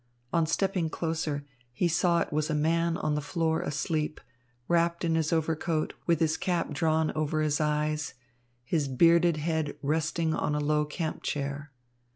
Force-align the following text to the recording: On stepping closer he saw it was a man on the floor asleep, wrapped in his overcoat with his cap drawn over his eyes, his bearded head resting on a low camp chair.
On 0.33 0.47
stepping 0.47 0.89
closer 0.89 1.45
he 1.71 1.87
saw 1.87 2.21
it 2.21 2.33
was 2.33 2.49
a 2.49 2.55
man 2.55 2.97
on 2.97 3.13
the 3.13 3.21
floor 3.21 3.61
asleep, 3.61 4.19
wrapped 4.67 5.05
in 5.05 5.13
his 5.13 5.31
overcoat 5.31 5.93
with 6.07 6.19
his 6.19 6.37
cap 6.37 6.71
drawn 6.73 7.11
over 7.11 7.41
his 7.43 7.61
eyes, 7.61 8.15
his 8.63 8.87
bearded 8.87 9.37
head 9.37 9.75
resting 9.83 10.33
on 10.33 10.55
a 10.55 10.59
low 10.59 10.85
camp 10.85 11.21
chair. 11.21 11.71